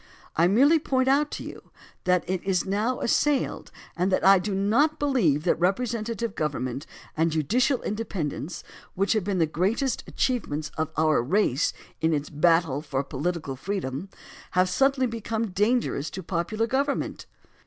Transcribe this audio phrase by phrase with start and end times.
[0.35, 1.69] I merely point out to you
[2.05, 7.29] that it is now assailed and that I do not believe that representative government and
[7.31, 8.63] judicial independence,
[8.95, 14.09] which have been the greatest achievements of our race in its battle for political freedom,
[14.57, 17.27] have suddenly be come dangerous to popular government.